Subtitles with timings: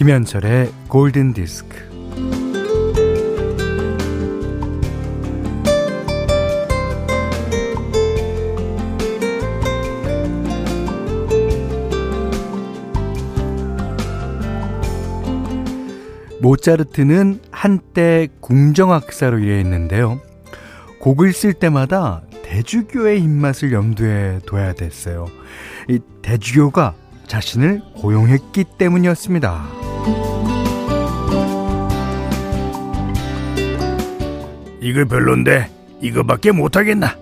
[0.00, 1.76] 김현철의 골든 디스크.
[16.40, 20.18] 모차르트는 한때 궁정학사로 일했는데요.
[21.00, 25.26] 곡을 쓸 때마다 대주교의 입맛을 염두에 둬야 됐어요.
[25.90, 26.94] 이 대주교가
[27.26, 29.79] 자신을 고용했기 때문이었습니다.
[34.80, 37.16] 이거 별론데 이거밖에 못하겠나?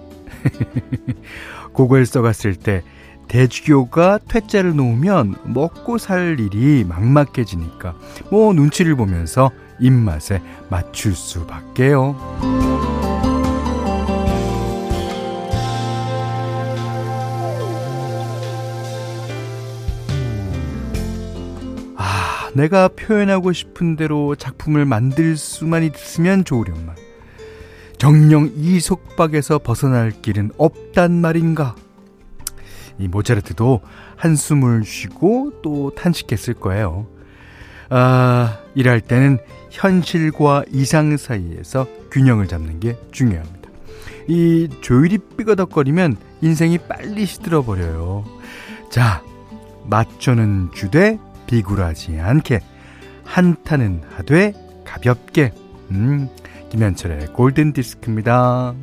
[1.75, 2.83] 곡을 써갔을 때
[3.29, 7.95] 대주교가 퇴짜를 놓으면 먹고 살 일이 막막해지니까
[8.31, 12.78] 뭐 눈치를 보면서 입맛에 맞출 수밖에요.
[22.59, 26.97] 내가 표현하고 싶은 대로 작품을 만들 수만 있으면 좋으련만.
[27.99, 31.77] 정령 이 속박에서 벗어날 길은 없단 말인가?
[32.99, 33.81] 이 모차르트도
[34.17, 37.07] 한숨을 쉬고 또 탄식했을 거예요.
[37.91, 39.39] 아, 일할 때는
[39.71, 43.71] 현실과 이상 사이에서 균형을 잡는 게 중요합니다.
[44.27, 48.25] 이 조율이 삐거덕거리면 인생이 빨리 시들어 버려요.
[48.91, 49.23] 자,
[49.85, 52.61] 맞춰는 주되 비굴하지 않게
[53.25, 54.53] 한타는 하되
[54.85, 55.53] 가볍게.
[55.91, 56.29] 음,
[56.71, 58.75] 김현철의 골든 디스크입니다.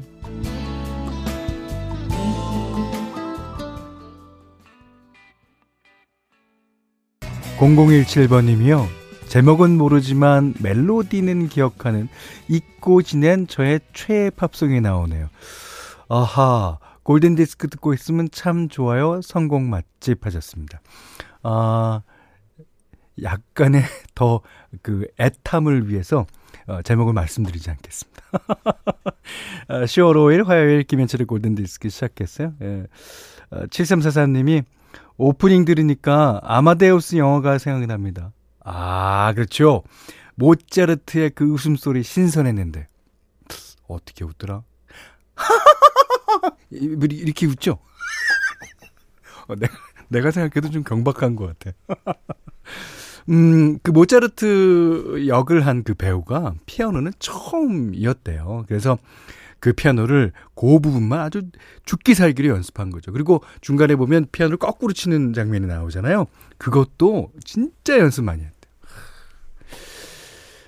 [7.58, 8.86] 0017번님이요.
[9.28, 12.10] 제목은 모르지만 멜로디는 기억하는
[12.50, 15.30] 잊고 지낸 저의 최애 팝송이 나오네요.
[16.10, 19.22] 아하, 골든디스크 듣고 있으면 참 좋아요.
[19.22, 20.82] 성공 맛집 하셨습니다.
[21.44, 22.02] 아,
[23.22, 23.84] 약간의
[24.16, 24.42] 더
[24.82, 26.26] 그 애탐을 위해서
[26.68, 28.24] 어, 제목을 말씀드리지 않겠습니다.
[29.70, 32.54] 10월 5일 화요일 김현철의 골든디스크 시작했어요.
[32.62, 32.88] 예.
[33.52, 34.64] 어, 7344님이
[35.18, 38.32] 오프닝 들으니까 아마데우스 영화가 생각이 납니다.
[38.64, 39.84] 아, 그렇죠.
[40.36, 42.88] 모차르트의 그 웃음소리 신선했는데.
[43.88, 44.64] 어떻게 웃더라?
[46.72, 47.78] 이렇게 웃죠?
[49.48, 49.74] 어, 내가,
[50.10, 51.78] 내가 생각해도 좀 경박한 것 같아.
[53.30, 58.66] 음, 그 모차르트 역을 한 그 배우가 피아노는 처음이었대요.
[58.68, 58.98] 그래서
[59.60, 61.44] 그 피아노를 그 부분만 아주
[61.86, 63.12] 죽기 살기로 연습한 거죠.
[63.12, 66.26] 그리고 중간에 보면 피아노를 거꾸로 치는 장면이 나오잖아요.
[66.58, 68.72] 그것도 진짜 연습 많이 했대요.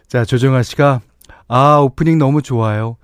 [0.07, 1.01] 자, 조정아 씨가
[1.47, 2.97] 아, 오프닝 너무 좋아요.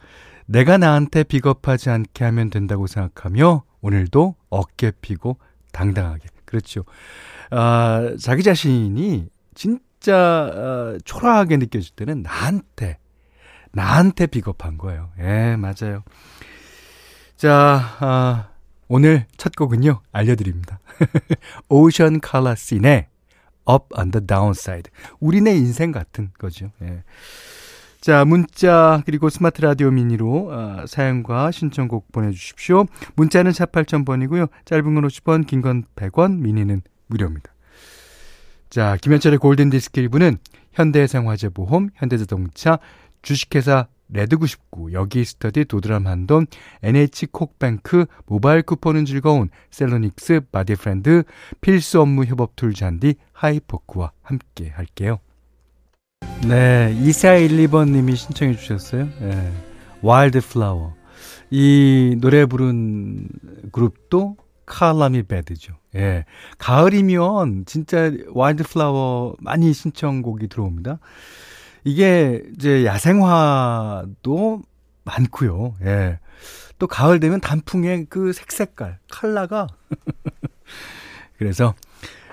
[0.45, 5.37] 내가 나한테 비겁하지 않게 하면 된다고 생각하며 오늘도 어깨 피고
[5.71, 6.27] 당당하게.
[6.45, 6.85] 그렇죠.
[7.51, 12.97] 아, 자기 자신이 진짜 아, 초라하게 느껴질 때는 나한테
[13.71, 15.09] 나한테 비겁한 거예요.
[15.19, 16.03] 예, 맞아요.
[17.35, 18.49] 자, 아,
[18.87, 20.79] 오늘 첫 곡은요, 알려드립니다.
[21.69, 23.07] 오션 칼라 씬의
[23.69, 24.91] Up on the Downside.
[25.19, 26.71] 우리네 인생 같은 거죠.
[26.83, 27.03] 예.
[28.01, 32.85] 자, 문자, 그리고 스마트 라디오 미니로 어, 사연과 신청곡 보내주십시오.
[33.15, 34.49] 문자는 4 8000번이고요.
[34.65, 37.52] 짧은 건 50원, 긴 건 100원, 미니는 무료입니다.
[38.73, 40.39] 자, 김현철의 골든디스크 1부는
[40.71, 42.79] 현대해상화재보험, 현대자동차,
[43.21, 46.47] 주식회사 레드99, 메가스터디 도드람 한돈,
[46.81, 51.21] NH콕뱅크, 모바일 쿠폰은 즐거운 셀로닉스, 바디프렌드,
[51.61, 55.19] 필수 업무 협업 툴 잔디, 하이포크와 함께 할게요.
[56.47, 59.07] 네, 2412번님이 신청해 주셨어요.
[59.19, 59.51] 네,
[60.01, 60.95] Wildflower.
[61.51, 63.29] 이 노래 부른
[63.71, 65.73] 그룹도 칼라미 배드죠.
[65.95, 66.25] 예.
[66.57, 70.99] 가을이면 진짜 Wildflower 많이 신청곡이 들어옵니다.
[71.83, 74.61] 이게 이제 야생화도
[75.03, 75.75] 많고요.
[75.83, 76.19] 예.
[76.79, 79.67] 또 가을 되면 단풍의 그 색색깔, 컬러가
[81.37, 81.75] 그래서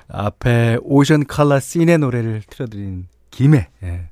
[0.08, 4.08] 앞에 오션 컬러 씬의 노래를 틀어드린 김에 예.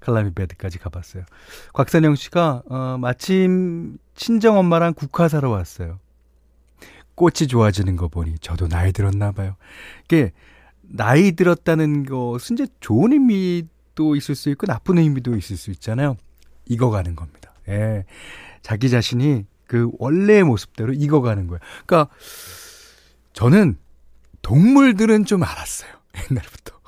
[0.00, 1.24] 칼라미 베드까지 가봤어요.
[1.72, 5.98] 곽선영 씨가 어, 마침 친정 엄마랑 국화 사러 왔어요.
[7.22, 9.54] 꽃이 좋아지는 거 보니 저도 나이 들었나 봐요.
[10.06, 10.32] 이게
[10.80, 13.62] 나이 들었다는 것은 이제 좋은 의미
[13.94, 16.16] 도 있을 수 있고 나쁜 의미도 있을 수 있잖아요.
[16.66, 17.52] 익어가는 겁니다.
[17.68, 18.06] 예.
[18.62, 21.60] 자기 자신이 그 원래의 모습대로 익어가는 거예요.
[21.86, 22.12] 그러니까
[23.34, 23.76] 저는
[24.40, 25.92] 동물들은 좀 알았어요.
[26.28, 26.80] 옛날부터.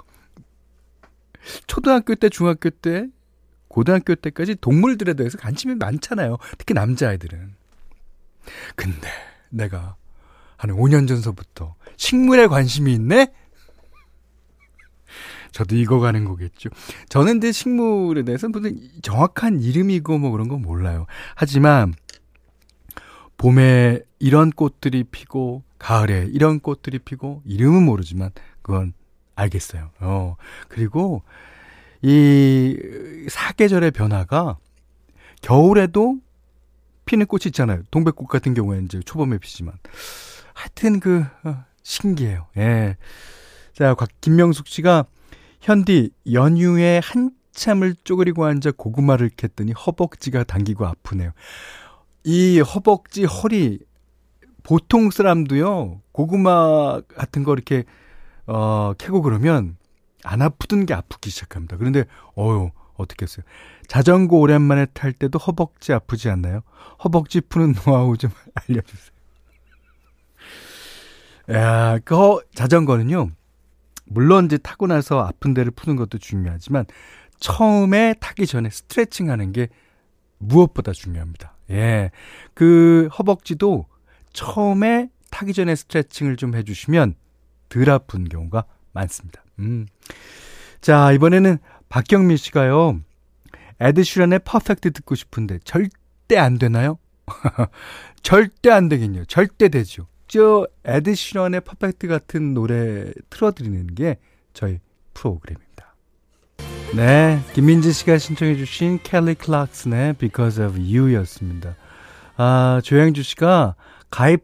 [1.68, 3.06] 초등학교 때, 중학교 때,
[3.68, 6.38] 고등학교 때까지 동물들에 대해서 관심이 많잖아요.
[6.58, 7.54] 특히 남자아이들은.
[8.74, 9.08] 근데
[9.50, 9.96] 내가
[10.64, 13.28] 한 5년 전서부터 식물에 관심이 있네?
[15.52, 16.70] 저도 익어가는 거겠죠.
[17.10, 21.04] 저는 이제 식물에 대해서 무슨 정확한 이름이고 뭐 그런 건 몰라요.
[21.34, 21.92] 하지만
[23.36, 28.30] 봄에 이런 꽃들이 피고 가을에 이런 꽃들이 피고 이름은 모르지만
[28.62, 28.94] 그건
[29.34, 29.90] 알겠어요.
[30.00, 30.36] 어.
[30.68, 31.22] 그리고
[32.00, 32.76] 이
[33.28, 34.56] 사계절의 변화가
[35.42, 36.16] 겨울에도
[37.04, 37.82] 피는 꽃이 있잖아요.
[37.90, 39.74] 동백꽃 같은 경우에는 이제 초봄에 피지만
[40.54, 42.46] 하여튼 그 어, 신기해요.
[42.56, 42.96] 예.
[43.74, 45.04] 자, 김명숙 씨가
[45.60, 51.32] 현디 연휴에 한참을 쪼그리고 앉아 고구마를 캤더니 허벅지가 당기고 아프네요.
[52.24, 53.80] 이 허벅지 허리
[54.62, 57.84] 보통 사람도요 고구마 같은 거 이렇게
[58.46, 59.76] 어 캐고 그러면
[60.22, 61.76] 안 아프던 게 아프기 시작합니다.
[61.76, 62.04] 그런데
[62.38, 63.44] 어유 어떻게 했어요?
[63.88, 66.60] 자전거 오랜만에 탈 때도 허벅지 아프지 않나요?
[67.02, 69.14] 허벅지 푸는 노하우 좀 알려주세요.
[71.50, 73.30] 야, 그 허, 자전거는요.
[74.06, 76.86] 물론 이제 타고 나서 아픈 데를 푸는 것도 중요하지만
[77.38, 79.68] 처음에 타기 전에 스트레칭 하는 게
[80.38, 81.56] 무엇보다 중요합니다.
[81.70, 82.10] 예.
[82.54, 83.86] 그 허벅지도
[84.32, 87.14] 처음에 타기 전에 스트레칭을 좀 해주시면
[87.68, 89.42] 덜 아픈 경우가 많습니다.
[89.58, 89.86] 음.
[90.80, 91.58] 자, 이번에는
[91.88, 93.00] 박경민 씨가요.
[93.80, 96.98] 에드슈런의 퍼펙트 듣고 싶은데 절대 안 되나요?
[98.22, 99.24] 절대 안 되겠네요.
[99.24, 100.06] 절대 되죠.
[100.34, 104.18] 저 에드슈런의 퍼펙트 같은 노래 틀어드리는 게
[104.52, 104.80] 저희
[105.12, 105.94] 프로그램입니다.
[106.96, 111.76] 네, 김민지 씨가 신청해 주신 켈리 클락슨의 Because of You였습니다.
[112.36, 113.76] 아, 조양주 씨가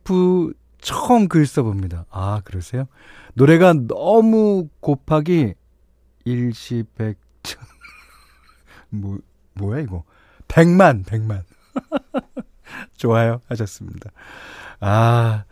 [0.04, 2.06] 후 처음 글 써봅니다.
[2.08, 2.86] 아, 그러세요?
[3.34, 5.54] 노래가 너무 곱하기
[6.25, 7.60] 일시 백천
[8.90, 9.19] 뭐
[9.54, 10.04] 뭐야 이거
[10.46, 11.43] 백만 백만
[12.96, 14.10] 좋아요 하셨습니다.
[14.81, 15.44] 아.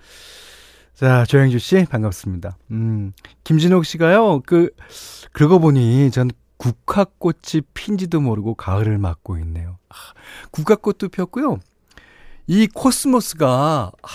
[0.95, 2.59] 자, 조영주 씨, 반갑습니다.
[2.73, 3.13] 음,
[3.45, 4.71] 김진옥 씨가요, 그,
[5.33, 9.79] 그러고 보니 전 국화꽃이 핀지도 모르고 가을을 맞고 있네요.
[9.91, 9.95] 아,
[10.51, 11.61] 국화꽃도 폈고요.
[12.49, 14.09] 이 코스모스가, 아,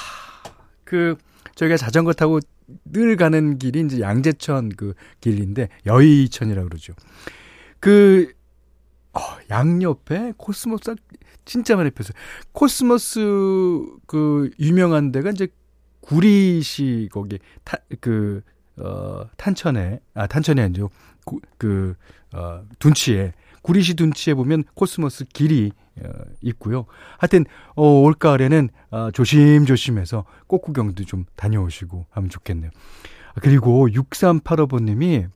[0.83, 1.15] 그,
[1.55, 2.41] 저희가 자전거 타고
[2.83, 6.93] 늘 가는 길이 이제 양재천 그 길인데 여의천이라고 그러죠.
[7.79, 8.33] 그
[9.13, 9.19] 어,
[9.49, 10.95] 양옆에 코스모스
[11.45, 12.13] 진짜 많이 폈어요.
[12.51, 13.19] 코스모스
[14.07, 15.47] 그 유명한 데가 이제
[16.01, 18.41] 구리시 거기 타 그
[18.77, 20.89] 어, 탄천에 아 탄천이 아니죠.
[21.25, 21.95] 구, 그
[22.33, 25.71] 어, 둔치에 구리시 둔치에 보면 코스모스 길이
[26.01, 26.09] 어,
[26.41, 26.85] 있고요.
[27.17, 27.45] 하여튼
[27.75, 32.71] 어, 올 가을에는 어, 조심조심해서 꽃구경도 좀 다녀오시고 하면 좋겠네요.
[33.41, 35.29] 그리고 6385번님이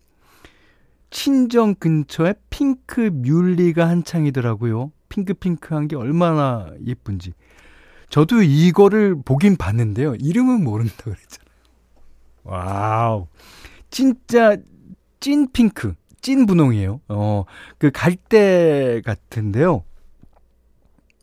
[1.10, 4.92] 친정 근처에 핑크 뮬리가 한창이더라고요.
[5.10, 7.34] 핑크핑크한 게 얼마나 예쁜지.
[8.10, 10.16] 저도 이거를 보긴 봤는데요.
[10.16, 11.48] 이름은 모른다고 그랬잖아요.
[12.44, 13.28] 와우.
[13.90, 14.58] 진짜
[15.20, 17.02] 찐 핑크, 찐 분홍이에요.
[17.10, 17.44] 어,
[17.78, 19.84] 그 갈대 같은데요.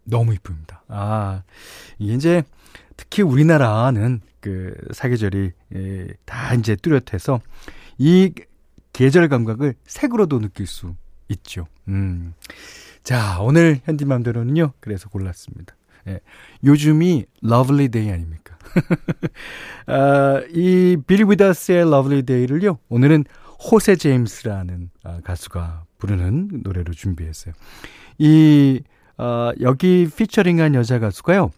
[0.04, 0.82] 너무 이쁩니다.
[0.88, 1.42] 아,
[1.98, 2.42] 이제
[2.96, 7.40] 특히 우리나라는 그 사계절이 예, 다 이제 뚜렷해서
[7.96, 8.32] 이
[8.94, 10.94] 계절 감각을 색으로도 느낄 수
[11.29, 11.67] 있죠.
[11.89, 12.32] 음.
[13.03, 14.72] 자, 오늘 현디맘대로는요.
[14.81, 15.77] 그래서 골랐습니다.
[16.08, 16.20] 예.
[16.65, 18.56] 요즘이 lovely day 아닙니까?
[19.86, 22.79] 아, 이 빌 위더스의 Lovely Day를요.
[22.89, 23.24] 오늘은
[23.70, 27.53] 호세 제임스라는 아, 가수가 부르는 노래로 준비했어요.
[28.19, 28.81] 이
[29.19, 31.51] 어, 여기 피처링한 여자 가수가요.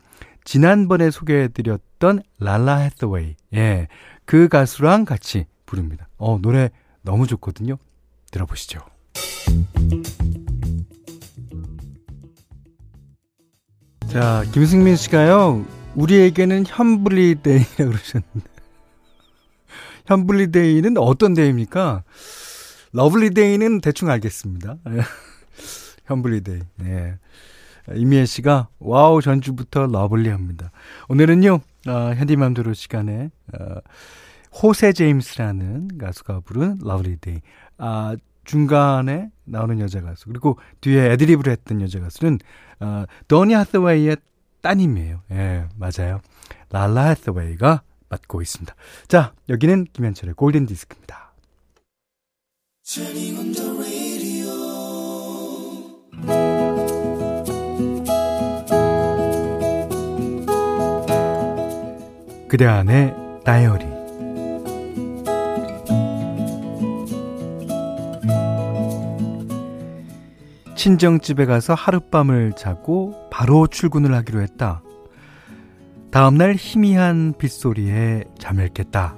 [0.45, 3.35] 지난번에 소개해드렸던 랄라 해서웨이.
[3.55, 3.89] 예.
[4.25, 6.09] 그 가수랑 같이 부릅니다.
[6.17, 6.71] 어, 노래
[7.07, 7.79] 너무 좋거든요.
[8.33, 8.81] 들어보시죠.
[14.09, 15.65] 자, 김승민 씨가요.
[15.95, 18.41] 우리에게는 현블리데이라고 그러셨는데.
[20.07, 22.03] 현블리데이는 어떤 day입니까?
[22.93, 24.77] Lovely Day는 대충 알겠습니다.
[26.07, 26.61] 현블리데이.
[26.77, 27.19] 네.
[27.95, 30.73] 이미애 씨가 와우 전주부터 lovely합니다.
[31.09, 33.77] 오늘은요 어, 현디맘대로 시간에 어,
[34.63, 37.41] 호세 제임스라는 가수가 부른 Lovely Day.
[37.79, 42.39] 아 중간에 나오는 여자 가수 그리고 뒤에 애드립을 했던 여자 가수는
[42.81, 44.17] 어, 도니 해서웨이의
[44.63, 45.23] 따님이에요.
[45.33, 46.21] 예, 맞아요.
[46.71, 48.75] 랄라 해서웨이가 맡고 있습니다.
[49.09, 51.33] 자, 여기는 김현철의 골든 디스크입니다.
[62.49, 63.96] 그대 안의 다이어리
[70.87, 74.83] 친정집에 가서 하룻밤을 자고 바로 출근을 하기로 했다.
[76.13, 79.17] 다음날 희미한 빗소리에 잠을 깼다.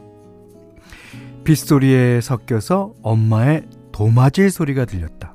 [1.44, 5.34] 빗소리에 섞여서 엄마의 도마질 소리가 들렸다.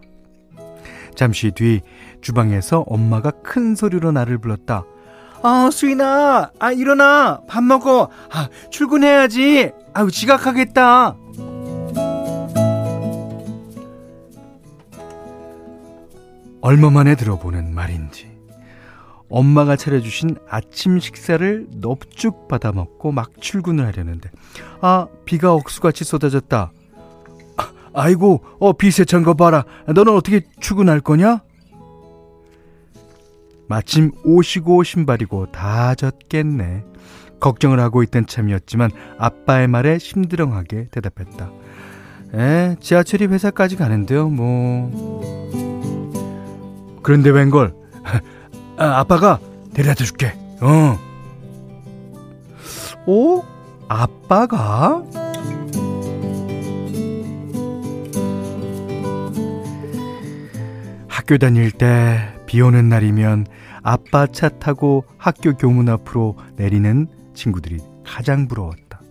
[1.13, 1.81] 잠시 뒤
[2.21, 4.85] 주방에서 엄마가 큰 소리로 나를 불렀다.
[5.43, 11.15] 아, 수인아, 아, 일어나, 밥 먹어, 아, 출근해야지, 아유, 지각하겠다.
[16.63, 18.31] 얼마 만에 들어보는 말인지,
[19.29, 24.31] 엄마가 차려주신 아침 식사를 넙죽 받아 먹고 막 출근을 하려는데,
[24.79, 26.71] 아, 비가 억수같이 쏟아졌다.
[27.93, 29.65] 아 이고, 어, 비 세찬 거 봐라.
[29.87, 31.41] 너는 어떻게 출근할 거냐?
[33.67, 36.85] 마침 옷이고 신발이고 다 젖겠네.
[37.41, 41.51] 걱정을 하고 있던 참이었지만 아빠의 말에 심드렁하게 대답했다.
[42.35, 45.42] 에, 지하철이 회사까지 가는데요, 뭐.
[47.03, 47.73] 그런데 웬걸,
[48.77, 49.39] 아, 아빠가
[49.73, 50.97] 데려다 줄게, 어.
[53.05, 53.39] 오?
[53.39, 53.43] 어?
[53.89, 55.03] 아빠가?
[61.07, 63.47] 학교 다닐 때 비 오는 날이면
[63.81, 69.01] 아빠 차 타고 학교 교문 앞으로 내리는 친구들이 가장 부러웠다.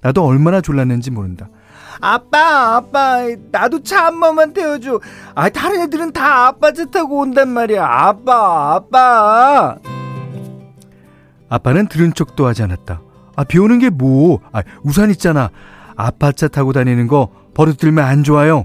[0.00, 1.50] 나도 얼마나 졸랐는지 모른다.
[2.00, 3.18] 아빠, 아빠,
[3.50, 5.00] 나도 차 한 번만 태워줘.
[5.34, 7.84] 아, 다른 애들은 다 아빠 차 타고 온단 말이야.
[7.84, 9.76] 아빠, 아빠.
[11.48, 13.00] 아빠는 들은 척도 하지 않았다.
[13.36, 14.40] 아, 비 오는 게 뭐?
[14.52, 15.50] 아, 우산 있잖아.
[15.96, 18.64] 아빠 차 타고 다니는 거 버릇 들면 안 좋아요.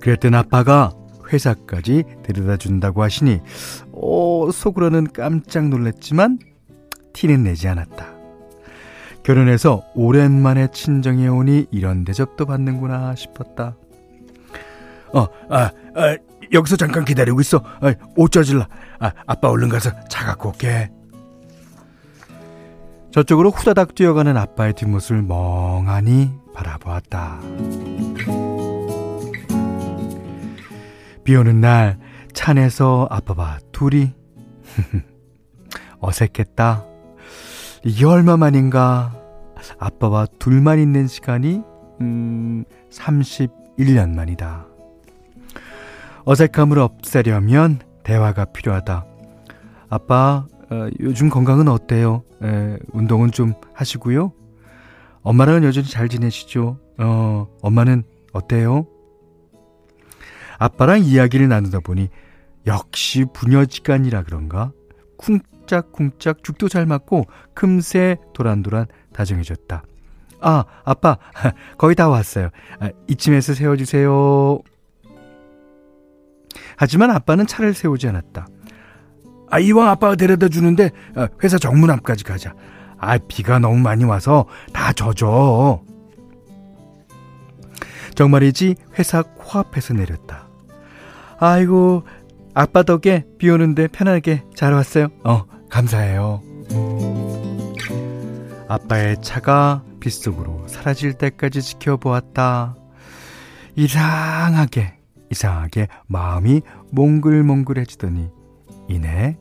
[0.00, 0.92] 그랬던 아빠가
[1.32, 3.40] 회사까지 데려다 준다고 하시니
[3.92, 6.38] 어, 속으로는 깜짝 놀랐지만
[7.12, 8.11] 티는 내지 않았다.
[9.22, 13.76] 결혼해서 오랜만에 친정에 오니 이런 대접도 받는구나 싶었다.
[15.14, 16.16] 어, 아, 아
[16.52, 17.62] 여기서 잠깐 기다리고 있어.
[17.80, 18.68] 아, 옷 젖을라.
[18.98, 20.90] 아, 아빠 얼른 가서 차 갖고 올게.
[23.12, 27.40] 저쪽으로 후다닥 뛰어가는 아빠의 뒷모습을 멍하니 바라보았다.
[31.24, 31.98] 비 오는 날
[32.32, 34.12] 찬에서 아빠와 둘이
[36.00, 36.91] 어색했다.
[37.84, 39.12] 이게 얼마만인가?
[39.78, 41.62] 아빠와 둘만 있는 시간이
[42.00, 44.66] 음 31년 만이다.
[46.24, 49.04] 어색함을 없애려면 대화가 필요하다.
[49.88, 52.22] 아빠, 어, 요즘 건강은 어때요?
[52.42, 54.32] 에, 운동은 좀 하시고요.
[55.22, 56.78] 엄마랑은 여전히 잘 지내시죠?
[56.98, 58.86] 어, 엄마는 어때요?
[60.58, 62.08] 아빠랑 이야기를 나누다 보니
[62.66, 64.72] 역시 부녀지간이라 그런가
[65.16, 69.82] 쿵 짝쿵짝 죽도 잘 맞고 금세 도란도란 다정해졌다.
[70.40, 71.18] 아, 아빠,
[71.78, 72.50] 거의 다 왔어요.
[72.80, 74.60] 아, 이쯤에서 세워주세요.
[76.76, 78.46] 하지만 아빠는 차를 세우지 않았다.
[79.50, 82.54] 아, 이왕 아빠가 데려다 주는데 아, 회사 정문 앞까지 가자.
[82.98, 85.82] 아, 비가 너무 많이 와서 다 젖어.
[88.14, 90.48] 정말이지 회사 코앞에서 내렸다.
[91.38, 92.04] 아이고,
[92.54, 95.08] 아빠 덕에 비 오는데 편하게 잘 왔어요.
[95.24, 96.42] 어, 감사해요.
[98.68, 102.76] 아빠의 차가 빗속으로 사라질 때까지 지켜보았다.
[103.76, 104.98] 이상하게,
[105.30, 108.28] 이상하게 마음이 몽글몽글해지더니
[108.88, 109.38] 이내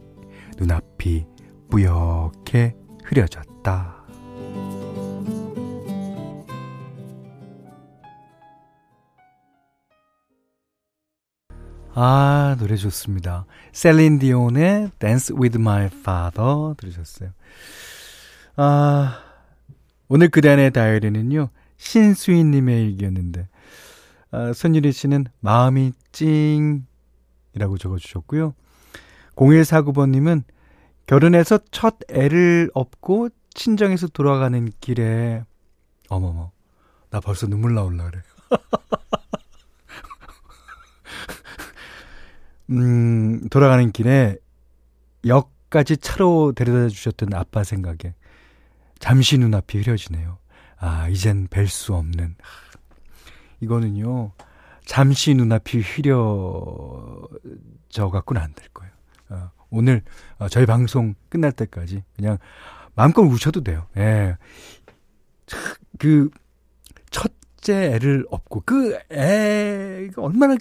[0.58, 1.26] 눈앞이
[1.70, 4.01] 뿌옇게 흐려졌다.
[11.94, 13.46] 아, 노래 좋습니다.
[13.74, 17.32] 셀린 디온의 Dance with My Father 들으셨어요.
[18.56, 19.20] 아,
[20.08, 23.50] 오늘 그대안의 다이어리는요, 신수인님의 일기였는데,
[24.32, 28.54] 아, 손유리 씨는 마음이 찡이라고 적어주셨고요.
[29.36, 30.44] 0149번님은
[31.08, 35.44] 결혼해서 첫 애를 업고 친정에서 돌아가는 길에,
[36.08, 36.52] 어머머,
[37.10, 38.22] 나 벌써 눈물 나올라 그래.
[42.72, 44.38] 음, 돌아가는 길에
[45.26, 48.16] 역까지 차로 데려다 주셨던 아빠 생각에
[49.00, 50.38] 잠시 눈앞이 흐려지네요.
[50.78, 52.36] 아, 이젠 뵐 수 없는.
[53.60, 54.32] 이거는요,
[54.86, 57.28] 잠시 눈앞이 흐려져
[58.12, 58.92] 갖고는 안 될 거예요.
[59.30, 60.02] 어, 오늘
[60.38, 62.38] 어, 저희 방송 끝날 때까지 그냥
[62.96, 63.88] 마음껏 우셔도 돼요.
[63.98, 64.38] 예.
[66.00, 66.30] 그,
[67.62, 70.58] 첫 첫째 애를 업고 그 애가 얼마나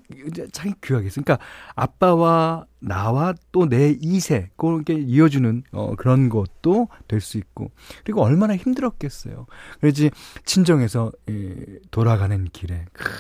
[0.53, 1.23] 자기 귀하겠어.
[1.23, 7.71] 그러니까 아빠와 나와 또 내 2세 그렇게 이어주는 어, 그런 것도 될 수 있고
[8.05, 9.47] 그리고 얼마나 힘들었겠어요.
[9.81, 10.11] 그래지
[10.45, 11.55] 친정에서 예,
[11.91, 13.11] 돌아가는 길에 크,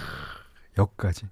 [0.78, 1.26] 역까지.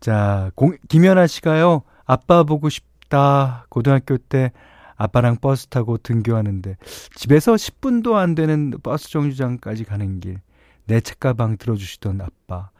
[0.00, 1.82] 자, 공, 김연아 씨가요.
[2.04, 3.66] 아빠 보고 싶다.
[3.68, 4.52] 고등학교 때
[4.96, 6.76] 아빠랑 버스 타고 등교하는데
[7.14, 10.40] 집에서 10분도 안 되는 버스 정류장까지 가는 길
[10.88, 12.70] 내 책가방 들어주시던 아빠.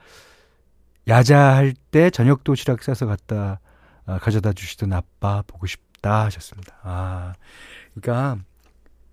[1.07, 3.61] 야자할 때 저녁 도시락 싸서 갖다
[4.07, 6.75] 아, 가져다 주시던 아빠 보고 싶다 하셨습니다.
[6.83, 7.35] 아,
[7.95, 8.43] 그러니까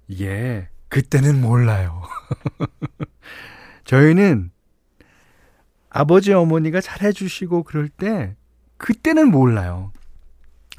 [0.07, 2.03] 이게 그때는 몰라요.
[3.83, 4.51] 저희는
[5.89, 8.35] 아버지 어머니가 잘해주시고 그럴 때
[8.77, 9.91] 그때는 몰라요.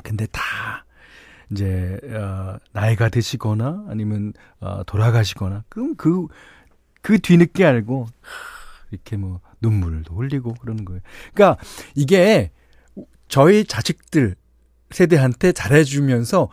[0.02, 0.42] 근데 다
[1.50, 6.26] 이제 어, 나이가 드시거나 아니면 어, 돌아가시거나 그럼 그
[7.06, 8.08] 그그 뒤늦게 알고
[8.90, 11.00] 이렇게 뭐 눈물도 흘리고 그러는 거예요.
[11.32, 11.62] 그러니까
[11.94, 12.50] 이게
[13.28, 14.34] 저희 자식들
[14.90, 16.48] 세대한테 잘해주면서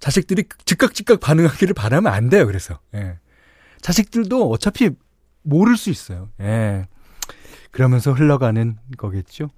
[0.00, 2.46] 자식들이 즉각 즉각 반응하기를 바라면 안 돼요.
[2.46, 3.18] 그래서 예.
[3.80, 4.90] 자식들도 어차피
[5.42, 6.28] 모를 수 있어요.
[6.40, 6.86] 예.
[7.70, 9.48] 그러면서 흘러가는 거겠죠.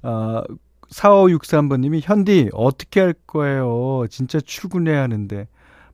[0.00, 0.42] 아,
[0.90, 4.06] 4563번님이 현디 어떻게 할 거예요?
[4.08, 5.46] 진짜 출근해야 하는데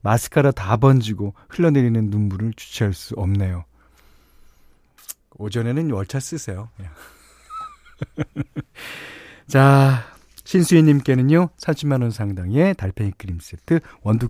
[0.03, 3.65] 마스카라 다 번지고 흘러내리는 눈물을 주체할 수 없네요.
[5.41, 6.69] 오전에는 월차 쓰세요.
[9.49, 10.05] 자,
[10.45, 14.29] 신수희님께는요, 30만원 상당의 달팽이 크림 세트, 원두,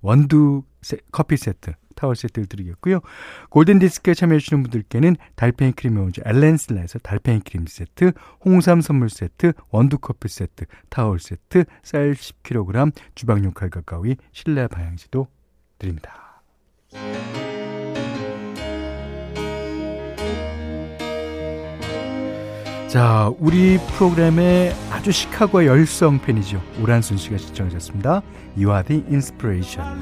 [0.00, 3.00] 원두 세, 커피 세트, 타월 세트를 드리겠고요.
[3.50, 8.12] 골든 디스크에 참여해주시는 분들께는 달팽이 크림의 원조 엘렌실라에서 달팽이 크림 세트,
[8.44, 15.26] 홍삼 선물 세트, 원두 커피 세트, 타월 세트, 쌀 10kg, 주방용 칼과 가위, 실내 방향제도
[15.78, 16.42] 드립니다.
[22.88, 26.62] 자, 우리 프로그램의 아주 시카고의 열성 팬이죠.
[26.80, 28.22] 오란순 씨가 시청하셨습니다.
[28.56, 30.00] You are the inspiration.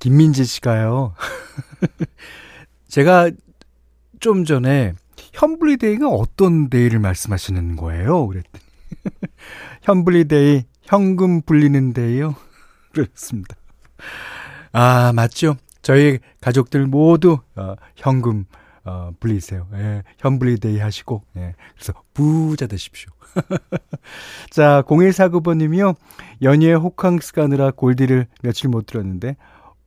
[0.00, 1.14] 김민지 씨가요.
[2.88, 3.30] 제가
[4.18, 4.94] 좀 전에
[5.32, 8.26] 현블리데이가 어떤 데이를 말씀하시는 거예요?
[8.26, 8.64] 그랬더니
[9.82, 12.34] 현블리데이 현금 불리는 day요.
[12.92, 13.54] 그렇습니다.
[14.72, 15.56] 아 맞죠.
[15.84, 18.46] 저희 가족들 모두 어, 현금
[18.84, 19.68] 어, 불리세요.
[19.74, 23.10] 예, 현블리데이 하시고 예, 그래서 부자 되십시오.
[24.50, 25.94] 자 0149번님이요.
[26.42, 29.36] 연휴에 호캉스 가느라 골디를 며칠 못 들었는데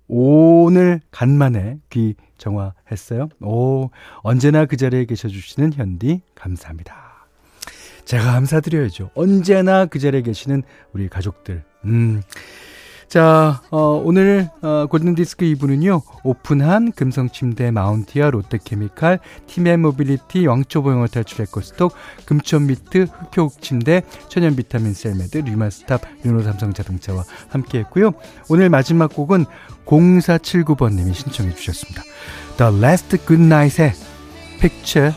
[0.08, 3.30] 오늘 간만에 귀 정화했어요.
[3.42, 3.90] 오,
[4.22, 7.28] 언제나 그 자리에 계셔주시는 현디, 감사합니다.
[8.06, 9.10] 제가 감사드려야죠.
[9.16, 11.64] 언제나 그 자리에 계시는 우리 가족들.
[11.86, 12.22] 음.
[13.08, 16.02] 자, 어, 오늘 어, 골든디스크 2부는요.
[16.24, 21.94] 오픈한 금성침대 마운티아 롯데케미칼 티맵 모빌리티 왕초보 영어 탈출 에코스톡
[22.26, 28.12] 금천미트 흙표침대 천연 비타민 셀메드 류마스탑 르노삼성 자동차와 함께했고요.
[28.50, 29.46] 오늘 마지막 곡은
[29.86, 32.04] 0479번님이 신청해 주셨습니다.
[32.58, 33.94] The Last Goodnight의
[34.60, 35.14] Picture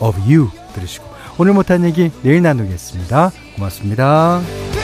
[0.00, 1.04] of You 들으시고
[1.38, 3.32] 오늘 못한 얘기 내일 나누겠습니다.
[3.56, 4.83] 고맙습니다.